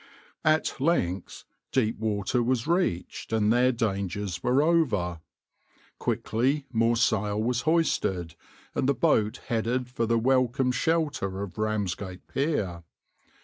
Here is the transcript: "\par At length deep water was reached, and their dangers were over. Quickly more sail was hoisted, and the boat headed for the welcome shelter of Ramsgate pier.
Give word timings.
"\par 0.43 0.53
At 0.53 0.81
length 0.81 1.45
deep 1.71 1.99
water 1.99 2.41
was 2.41 2.65
reached, 2.65 3.31
and 3.31 3.53
their 3.53 3.71
dangers 3.71 4.41
were 4.41 4.63
over. 4.63 5.19
Quickly 5.99 6.65
more 6.73 6.95
sail 6.97 7.39
was 7.39 7.61
hoisted, 7.69 8.33
and 8.73 8.89
the 8.89 8.95
boat 8.95 9.37
headed 9.45 9.87
for 9.91 10.07
the 10.07 10.17
welcome 10.17 10.71
shelter 10.71 11.43
of 11.43 11.59
Ramsgate 11.59 12.27
pier. 12.27 12.81